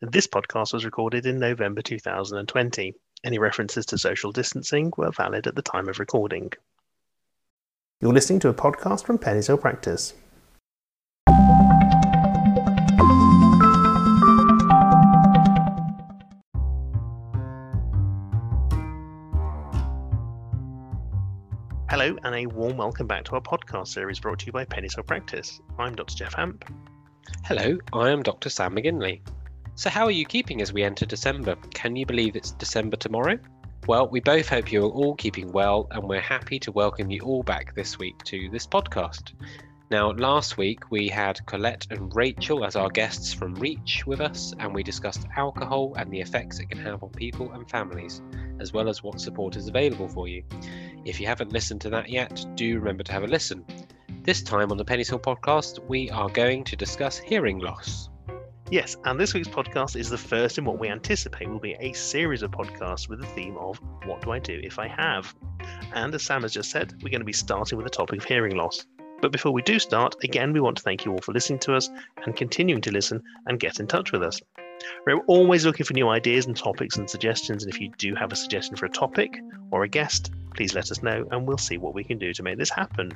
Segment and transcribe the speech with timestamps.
[0.00, 2.94] This podcast was recorded in November 2020.
[3.24, 6.52] Any references to social distancing were valid at the time of recording.
[8.00, 10.14] You're listening to a podcast from Penny's Hill Practice.
[21.90, 24.94] Hello, and a warm welcome back to our podcast series brought to you by Penny's
[24.94, 25.60] Hill Practice.
[25.76, 26.14] I'm Dr.
[26.14, 26.64] Jeff Hamp.
[27.44, 28.48] Hello, I am Dr.
[28.48, 29.22] Sam McGinley.
[29.78, 31.54] So, how are you keeping as we enter December?
[31.72, 33.38] Can you believe it's December tomorrow?
[33.86, 37.44] Well, we both hope you're all keeping well, and we're happy to welcome you all
[37.44, 39.34] back this week to this podcast.
[39.88, 44.52] Now, last week we had Colette and Rachel as our guests from Reach with us,
[44.58, 48.20] and we discussed alcohol and the effects it can have on people and families,
[48.58, 50.42] as well as what support is available for you.
[51.04, 53.64] If you haven't listened to that yet, do remember to have a listen.
[54.24, 58.08] This time on the Penny's Hill podcast, we are going to discuss hearing loss.
[58.70, 61.94] Yes, and this week's podcast is the first in what we anticipate will be a
[61.94, 65.34] series of podcasts with the theme of What Do I Do If I Have?
[65.94, 68.26] And as Sam has just said, we're going to be starting with the topic of
[68.26, 68.84] hearing loss.
[69.22, 71.76] But before we do start, again, we want to thank you all for listening to
[71.76, 71.88] us
[72.26, 74.38] and continuing to listen and get in touch with us.
[75.06, 78.32] We're always looking for new ideas and topics and suggestions, and if you do have
[78.32, 79.34] a suggestion for a topic
[79.70, 82.42] or a guest, please let us know and we'll see what we can do to
[82.42, 83.12] make this happen.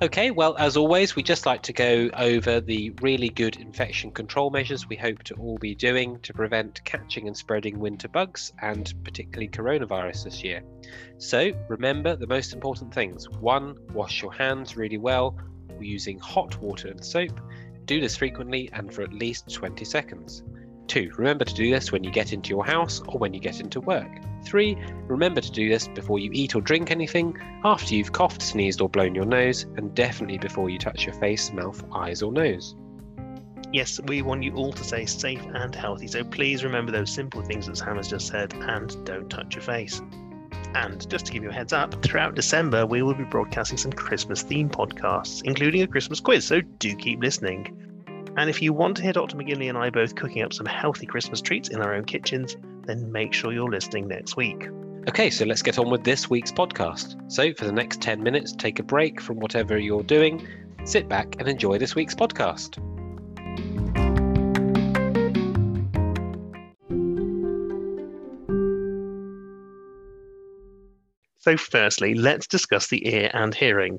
[0.00, 4.48] Okay, well, as always, we just like to go over the really good infection control
[4.48, 8.94] measures we hope to all be doing to prevent catching and spreading winter bugs and
[9.02, 10.62] particularly coronavirus this year.
[11.16, 13.28] So, remember the most important things.
[13.28, 15.36] One, wash your hands really well
[15.80, 17.40] using hot water and soap.
[17.84, 20.44] Do this frequently and for at least 20 seconds.
[20.88, 23.60] Two, remember to do this when you get into your house or when you get
[23.60, 24.08] into work.
[24.42, 24.74] Three,
[25.06, 28.88] remember to do this before you eat or drink anything, after you've coughed, sneezed, or
[28.88, 32.74] blown your nose, and definitely before you touch your face, mouth, eyes, or nose.
[33.70, 37.42] Yes, we want you all to stay safe and healthy, so please remember those simple
[37.42, 40.00] things that Sam has just said and don't touch your face.
[40.74, 43.92] And just to give you a heads up, throughout December we will be broadcasting some
[43.92, 47.87] Christmas themed podcasts, including a Christmas quiz, so do keep listening.
[48.38, 49.36] And if you want to hear Dr.
[49.36, 53.10] McGinley and I both cooking up some healthy Christmas treats in our own kitchens, then
[53.10, 54.68] make sure you're listening next week.
[55.08, 57.20] Okay, so let's get on with this week's podcast.
[57.32, 60.46] So, for the next 10 minutes, take a break from whatever you're doing,
[60.84, 62.76] sit back and enjoy this week's podcast.
[71.40, 73.98] So, firstly, let's discuss the ear and hearing.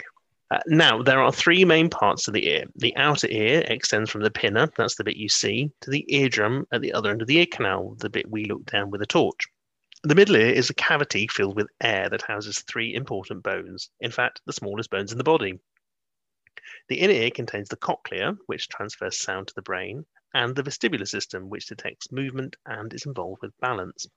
[0.51, 2.65] Uh, now, there are three main parts to the ear.
[2.75, 6.65] The outer ear extends from the pinna, that's the bit you see, to the eardrum
[6.71, 9.05] at the other end of the ear canal, the bit we look down with a
[9.05, 9.45] torch.
[10.01, 14.09] The middle ear is a cavity filled with air that houses three important bones, in
[14.09, 15.59] fact, the smallest bones in the body.
[16.87, 21.07] The inner ear contains the cochlea, which transfers sound to the brain, and the vestibular
[21.07, 24.07] system, which detects movement and is involved with balance.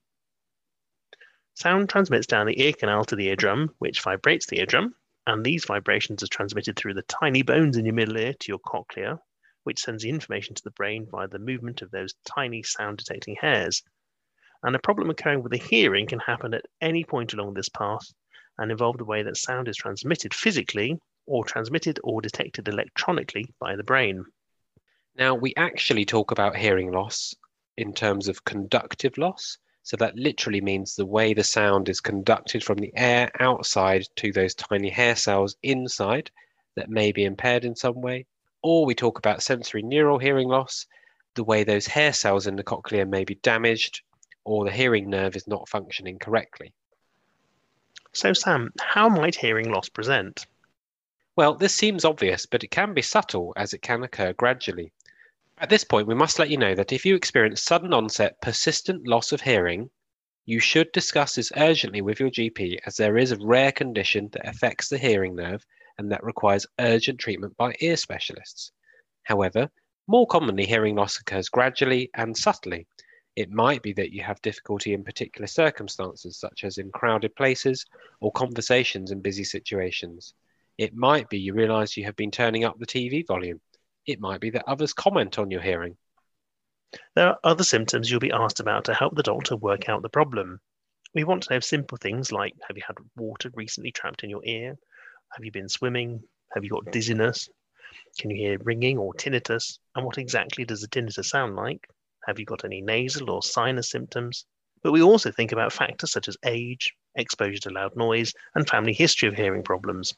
[1.55, 4.95] Sound transmits down the ear canal to the eardrum, which vibrates the eardrum,
[5.27, 8.59] and these vibrations are transmitted through the tiny bones in your middle ear to your
[8.59, 9.21] cochlea,
[9.65, 13.37] which sends the information to the brain via the movement of those tiny sound detecting
[13.41, 13.83] hairs.
[14.63, 18.13] And a problem occurring with the hearing can happen at any point along this path
[18.59, 23.77] and involve the way that sound is transmitted physically or transmitted or detected electronically by
[23.77, 24.25] the brain.
[25.15, 27.35] Now, we actually talk about hearing loss
[27.77, 32.63] in terms of conductive loss, so that literally means the way the sound is conducted
[32.63, 36.31] from the air outside to those tiny hair cells inside
[36.77, 38.27] that may be impaired in some way.
[38.63, 40.87] Or we talk about sensorineural hearing loss,
[41.35, 44.03] the way those hair cells in the cochlea may be damaged
[44.45, 46.73] or the hearing nerve is not functioning correctly.
[48.13, 50.47] So, Sam, how might hearing loss present?
[51.35, 54.93] Well, this seems obvious, but it can be subtle as it can occur gradually.
[55.63, 59.07] At this point, we must let you know that if you experience sudden onset persistent
[59.07, 59.91] loss of hearing,
[60.45, 64.49] you should discuss this urgently with your GP as there is a rare condition that
[64.49, 65.65] affects the hearing nerve
[65.99, 68.73] and that requires urgent treatment by ear specialists.
[69.23, 69.71] However,
[70.09, 72.89] more commonly, hearing loss occurs gradually and subtly.
[73.37, 77.87] It might be that you have difficulty in particular circumstances, such as in crowded places
[78.19, 80.35] or conversations in busy situations.
[80.77, 83.61] It might be you realize you have been turning up the TV volume
[84.07, 85.97] it might be that others comment on your hearing.
[87.15, 90.09] There are other symptoms you'll be asked about to help the doctor work out the
[90.09, 90.61] problem.
[91.15, 94.45] We want to know simple things like have you had water recently trapped in your
[94.45, 94.77] ear?
[95.33, 96.23] Have you been swimming?
[96.53, 97.49] Have you got dizziness?
[98.19, 99.79] Can you hear ringing or tinnitus?
[99.95, 101.87] And what exactly does the tinnitus sound like?
[102.27, 104.47] Have you got any nasal or sinus symptoms?
[104.83, 108.93] But we also think about factors such as age, exposure to loud noise, and family
[108.93, 110.15] history of hearing problems.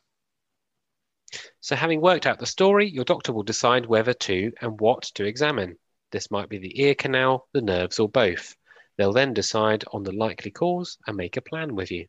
[1.61, 5.25] So, having worked out the story, your doctor will decide whether to and what to
[5.25, 5.79] examine.
[6.11, 8.55] This might be the ear canal, the nerves, or both.
[8.97, 12.07] They'll then decide on the likely cause and make a plan with you.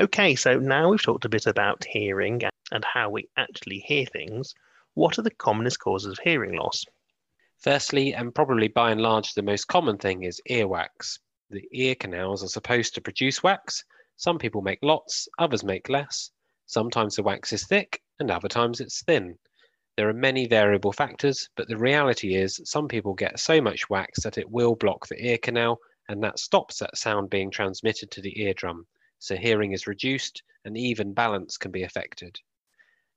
[0.00, 4.54] Okay, so now we've talked a bit about hearing and how we actually hear things.
[4.94, 6.84] What are the commonest causes of hearing loss?
[7.58, 11.18] Firstly, and probably by and large the most common thing, is earwax.
[11.50, 13.84] The ear canals are supposed to produce wax.
[14.16, 16.30] Some people make lots, others make less.
[16.66, 19.38] Sometimes the wax is thick, and other times it's thin.
[19.96, 24.22] There are many variable factors, but the reality is some people get so much wax
[24.22, 25.78] that it will block the ear canal,
[26.08, 28.86] and that stops that sound being transmitted to the eardrum
[29.20, 32.38] so hearing is reduced and even balance can be affected.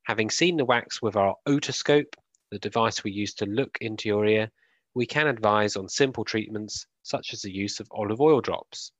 [0.03, 2.15] Having seen the wax with our otoscope,
[2.51, 4.51] the device we use to look into your ear,
[4.93, 8.91] we can advise on simple treatments such as the use of olive oil drops.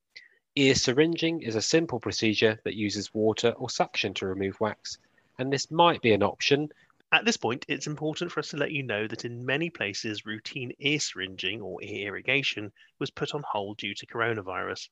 [0.55, 4.97] Ear syringing is a simple procedure that uses water or suction to remove wax,
[5.37, 6.69] and this might be an option.
[7.11, 10.25] At this point, it's important for us to let you know that in many places,
[10.25, 14.87] routine ear syringing or ear irrigation was put on hold due to coronavirus.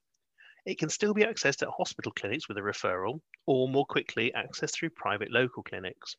[0.66, 4.74] It can still be accessed at hospital clinics with a referral, or more quickly accessed
[4.74, 6.18] through private local clinics.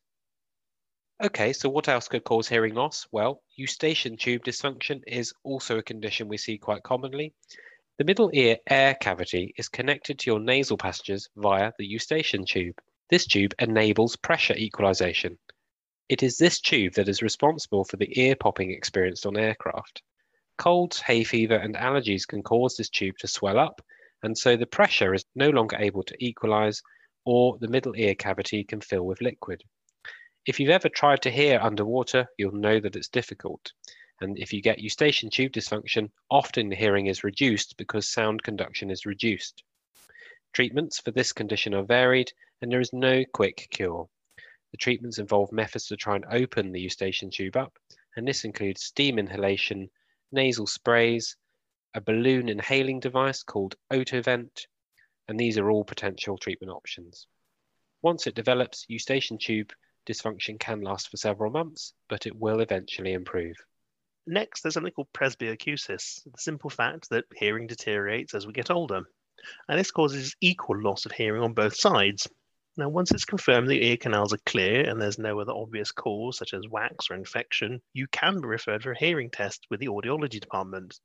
[1.23, 3.07] Okay, so what else could cause hearing loss?
[3.11, 7.35] Well, eustachian tube dysfunction is also a condition we see quite commonly.
[7.99, 12.81] The middle ear air cavity is connected to your nasal passages via the eustachian tube.
[13.11, 15.37] This tube enables pressure equalization.
[16.09, 20.01] It is this tube that is responsible for the ear popping experienced on aircraft.
[20.57, 23.79] Colds, hay fever, and allergies can cause this tube to swell up
[24.23, 26.81] and so the pressure is no longer able to equalize
[27.25, 29.63] or the middle ear cavity can fill with liquid.
[30.47, 33.73] If you've ever tried to hear underwater, you'll know that it's difficult.
[34.21, 38.89] And if you get eustachian tube dysfunction, often the hearing is reduced because sound conduction
[38.89, 39.63] is reduced.
[40.51, 44.09] Treatments for this condition are varied and there is no quick cure.
[44.71, 47.77] The treatments involve methods to try and open the eustachian tube up,
[48.15, 49.91] and this includes steam inhalation,
[50.31, 51.37] nasal sprays,
[51.93, 54.65] a balloon inhaling device called Otovent,
[55.27, 57.27] and these are all potential treatment options.
[58.01, 59.71] Once it develops, eustachian tube
[60.07, 63.55] dysfunction can last for several months, but it will eventually improve.
[64.27, 69.01] Next, there's something called presbyacusis, the simple fact that hearing deteriorates as we get older.
[69.67, 72.29] And this causes equal loss of hearing on both sides.
[72.77, 76.37] Now, once it's confirmed the ear canals are clear and there's no other obvious cause,
[76.37, 79.87] such as wax or infection, you can be referred for a hearing test with the
[79.87, 80.99] audiology department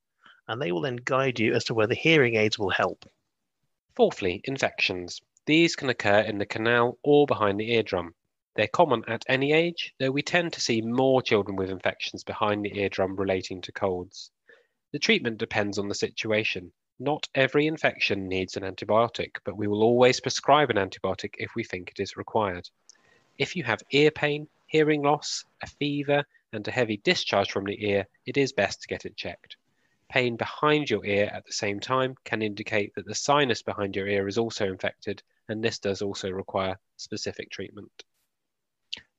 [0.49, 3.05] and they will then guide you as to whether hearing aids will help.
[3.95, 5.21] Fourthly, infections.
[5.47, 8.15] These can occur in the canal or behind the eardrum.
[8.57, 12.65] They're common at any age, though we tend to see more children with infections behind
[12.65, 14.31] the eardrum relating to colds.
[14.93, 16.73] The treatment depends on the situation.
[16.99, 21.65] Not every infection needs an antibiotic, but we will always prescribe an antibiotic if we
[21.65, 22.67] think it is required.
[23.37, 26.25] If you have ear pain, hearing loss, a fever,
[26.55, 29.59] and a heavy discharge from the ear, it is best to get it checked.
[30.09, 34.09] Pain behind your ear at the same time can indicate that the sinus behind your
[34.09, 38.05] ear is also infected, and this does also require specific treatment.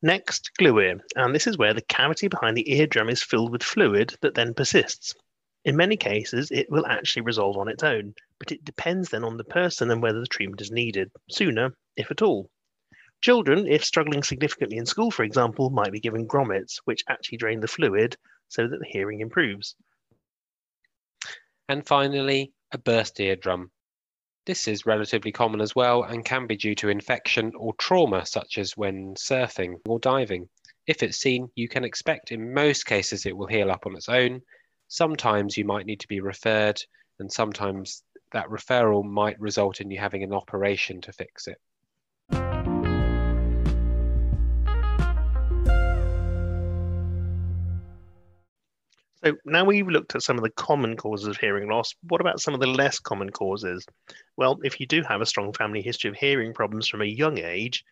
[0.01, 3.63] Next, glue ear, and this is where the cavity behind the eardrum is filled with
[3.63, 5.15] fluid that then persists.
[5.65, 9.38] In many cases, it will actually resolve on its own, but it depends then on
[9.38, 12.51] the person and whether the treatment is needed, sooner, if at all.
[13.21, 17.59] Children, if struggling significantly in school, for example, might be given grommets, which actually drain
[17.59, 18.16] the fluid
[18.49, 19.75] so that the hearing improves.
[21.68, 23.71] And finally, a burst eardrum.
[24.47, 28.57] This is relatively common as well and can be due to infection or trauma, such
[28.57, 30.47] as when surfing or diving.
[30.85, 34.07] If it's seen, you can expect in most cases it will heal up on its
[34.07, 34.42] own.
[34.87, 36.81] Sometimes you might need to be referred,
[37.19, 41.59] and sometimes that referral might result in you having an operation to fix it.
[49.27, 51.93] So now we've looked at some of the common causes of hearing loss.
[52.07, 53.85] What about some of the less common causes?
[54.37, 57.37] Well, if you do have a strong family history of hearing problems from a young
[57.37, 57.83] age,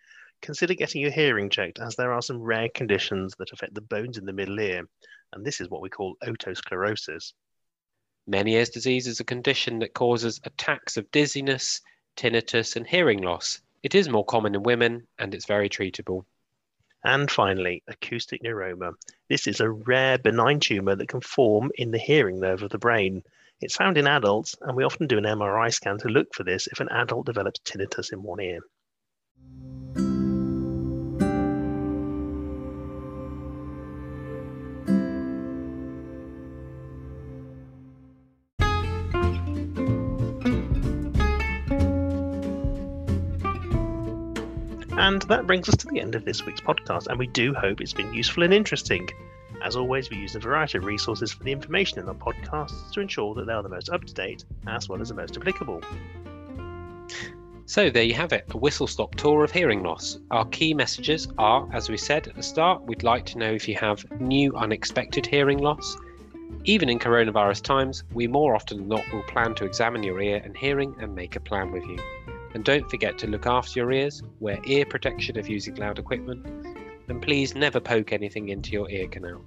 [0.42, 4.18] consider getting your hearing checked as there are some rare conditions that affect the bones
[4.18, 4.88] in the middle ear,
[5.34, 7.34] and this is what we call otosclerosis.
[8.26, 11.82] Meniere's disease is a condition that causes attacks of dizziness,
[12.16, 13.60] tinnitus, and hearing loss.
[13.84, 16.24] It is more common in women and it's very treatable.
[17.08, 18.96] And finally, acoustic neuroma.
[19.30, 22.80] This is a rare benign tumor that can form in the hearing nerve of the
[22.80, 23.22] brain.
[23.62, 26.66] It's found in adults, and we often do an MRI scan to look for this
[26.66, 28.62] if an adult develops tinnitus in one ear.
[45.06, 47.80] And that brings us to the end of this week's podcast, and we do hope
[47.80, 49.08] it's been useful and interesting.
[49.64, 53.02] As always, we use a variety of resources for the information in our podcasts to
[53.02, 55.80] ensure that they are the most up to date as well as the most applicable.
[57.68, 60.18] So there you have it, a whistle stop tour of hearing loss.
[60.32, 63.68] Our key messages are, as we said at the start, we'd like to know if
[63.68, 65.98] you have new unexpected hearing loss.
[66.64, 70.42] Even in coronavirus times, we more often than not will plan to examine your ear
[70.44, 72.00] and hearing and make a plan with you.
[72.56, 76.48] And don't forget to look after your ears, wear ear protection if using loud equipment,
[77.10, 79.42] and please never poke anything into your ear canal.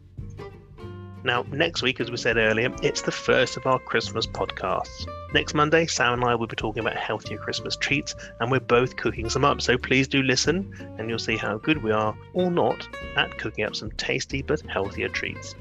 [1.25, 5.09] Now, next week, as we said earlier, it's the first of our Christmas podcasts.
[5.33, 8.97] Next Monday, Sam and I will be talking about healthier Christmas treats, and we're both
[8.97, 9.63] cooking some up.
[9.63, 12.87] So please do listen, and you'll see how good we are, or not,
[13.17, 15.55] at cooking up some tasty but healthier treats.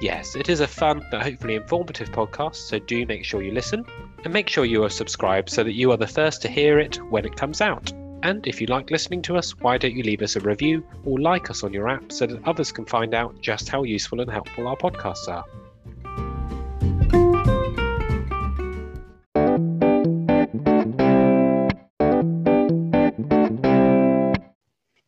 [0.00, 3.84] Yes, it is a fun but hopefully informative podcast, so do make sure you listen
[4.24, 6.96] and make sure you are subscribed so that you are the first to hear it
[7.10, 7.92] when it comes out.
[8.22, 11.18] And if you like listening to us, why don't you leave us a review or
[11.18, 14.30] like us on your app so that others can find out just how useful and
[14.30, 15.44] helpful our podcasts are?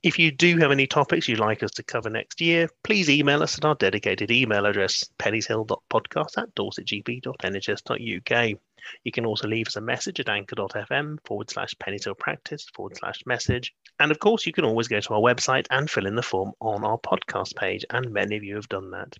[0.02, 3.42] If you do have any topics you'd like us to cover next year, please email
[3.42, 8.58] us at our dedicated email address, pennyhill.podcast at dorsetgp.nhs.uk.
[9.04, 13.20] You can also leave us a message at anchor.fm forward slash pennyhill practice forward slash
[13.26, 13.74] message.
[13.98, 16.52] And of course, you can always go to our website and fill in the form
[16.62, 19.18] on our podcast page, and many of you have done that.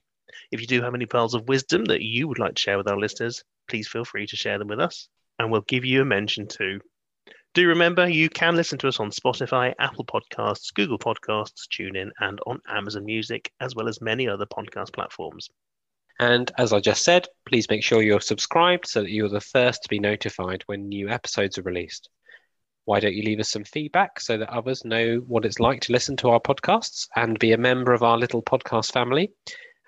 [0.50, 2.88] If you do have any pearls of wisdom that you would like to share with
[2.88, 6.06] our listeners, please feel free to share them with us, and we'll give you a
[6.06, 6.80] mention too.
[7.52, 12.38] Do remember you can listen to us on Spotify, Apple Podcasts, Google Podcasts, TuneIn, and
[12.46, 15.48] on Amazon Music, as well as many other podcast platforms.
[16.20, 19.82] And as I just said, please make sure you're subscribed so that you're the first
[19.82, 22.08] to be notified when new episodes are released.
[22.84, 25.92] Why don't you leave us some feedback so that others know what it's like to
[25.92, 29.32] listen to our podcasts and be a member of our little podcast family?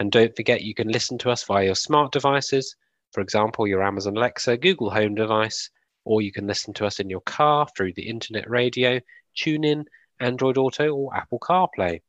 [0.00, 2.74] And don't forget you can listen to us via your smart devices,
[3.12, 5.70] for example, your Amazon Alexa, Google Home device,
[6.04, 9.00] or you can listen to us in your car through the internet radio,
[9.36, 9.84] TuneIn,
[10.20, 12.00] Android Auto, or Apple CarPlay.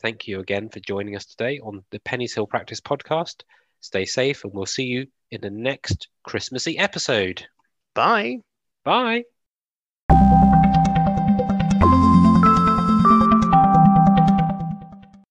[0.00, 3.42] Thank you again for joining us today on the Penny's Hill Practice podcast.
[3.80, 7.46] Stay safe, and we'll see you in the next Christmassy episode.
[7.94, 8.38] Bye.
[8.84, 9.24] Bye.